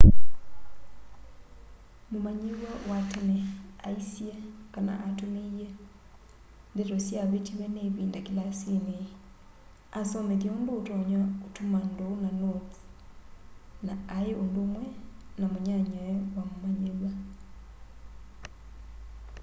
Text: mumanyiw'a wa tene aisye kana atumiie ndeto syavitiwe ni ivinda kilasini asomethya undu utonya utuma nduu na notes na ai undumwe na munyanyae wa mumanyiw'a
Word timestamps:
mumanyiw'a 2.11 2.71
wa 2.89 2.99
tene 3.11 3.37
aisye 3.87 4.31
kana 4.73 4.93
atumiie 5.07 5.67
ndeto 6.73 6.95
syavitiwe 7.07 7.65
ni 7.73 7.81
ivinda 7.89 8.19
kilasini 8.27 8.97
asomethya 9.99 10.49
undu 10.57 10.71
utonya 10.79 11.19
utuma 11.47 11.77
nduu 11.89 12.15
na 12.23 12.29
notes 12.41 12.77
na 13.85 13.93
ai 14.17 14.31
undumwe 14.43 14.85
na 15.39 15.45
munyanyae 15.51 16.11
wa 16.35 16.43
mumanyiw'a 16.49 17.11